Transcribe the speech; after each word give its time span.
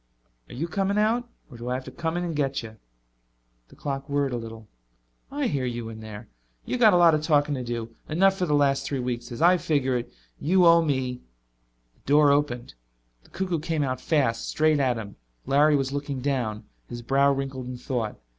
"Are 0.49 0.55
you 0.55 0.67
coming 0.67 0.97
out? 0.97 1.29
Or 1.51 1.57
do 1.59 1.69
I 1.69 1.75
have 1.75 1.83
to 1.85 1.91
come 1.91 2.17
in 2.17 2.23
and 2.23 2.35
get 2.35 2.63
you?" 2.63 2.77
The 3.67 3.75
clock 3.75 4.09
whirred 4.09 4.33
a 4.33 4.37
little. 4.37 4.67
"I 5.29 5.45
hear 5.45 5.65
you 5.67 5.89
in 5.89 5.99
there. 5.99 6.27
You've 6.65 6.79
got 6.79 6.93
a 6.93 6.97
lot 6.97 7.13
of 7.13 7.21
talking 7.21 7.53
to 7.53 7.63
do, 7.63 7.95
enough 8.09 8.35
for 8.35 8.47
the 8.47 8.55
last 8.55 8.83
three 8.83 8.97
weeks. 8.97 9.31
As 9.31 9.43
I 9.43 9.57
figure 9.57 9.95
it, 9.95 10.11
you 10.39 10.65
owe 10.65 10.81
me" 10.81 11.21
The 11.99 12.07
door 12.07 12.31
opened. 12.31 12.73
The 13.25 13.29
cuckoo 13.29 13.59
came 13.59 13.83
out 13.83 14.01
fast, 14.01 14.49
straight 14.49 14.79
at 14.79 14.97
him. 14.97 15.17
Larry 15.45 15.75
was 15.75 15.91
looking 15.91 16.19
down, 16.19 16.63
his 16.89 17.03
brow 17.03 17.31
wrinkled 17.31 17.67
in 17.67 17.77
thought. 17.77 18.17